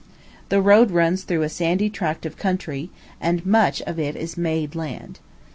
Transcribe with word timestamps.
The 0.49 0.63
road 0.63 0.89
runs 0.89 1.21
through 1.25 1.43
a 1.43 1.47
sandy 1.49 1.87
tract 1.87 2.25
of 2.25 2.35
country, 2.35 2.89
and 3.19 3.45
much 3.45 3.83
of 3.83 3.99
it 3.99 4.15
is 4.15 4.35
made 4.35 4.73
land. 4.73 5.19